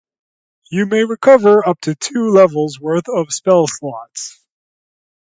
You 0.71 0.87
may 0.87 1.03
recover 1.03 1.63
up 1.69 1.79
to 1.81 1.93
two 1.93 2.31
levels 2.31 2.79
worth 2.79 3.07
of 3.07 3.31
spell 3.31 3.67
slots. 3.67 4.43